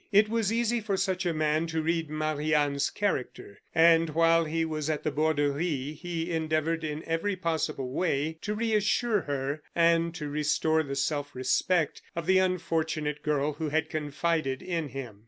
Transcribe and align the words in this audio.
It 0.11 0.29
was 0.29 0.51
easy 0.51 0.81
for 0.81 0.97
such 0.97 1.27
a 1.27 1.31
man 1.31 1.67
to 1.67 1.79
read 1.79 2.09
Marie 2.09 2.55
Anne's 2.55 2.89
character; 2.89 3.59
and 3.75 4.09
while 4.09 4.45
he 4.45 4.65
was 4.65 4.89
at 4.89 5.03
the 5.03 5.11
Borderie 5.11 5.93
he 5.93 6.31
endeavored 6.31 6.83
in 6.83 7.03
every 7.05 7.35
possible 7.35 7.87
way 7.91 8.39
to 8.41 8.55
reassure 8.55 9.21
her, 9.21 9.61
and 9.75 10.15
to 10.15 10.27
restore 10.27 10.81
the 10.81 10.95
self 10.95 11.35
respect 11.35 12.01
of 12.15 12.25
the 12.25 12.39
unfortunate 12.39 13.21
girl 13.21 13.53
who 13.53 13.69
had 13.69 13.91
confided 13.91 14.63
in 14.63 14.89
him. 14.89 15.19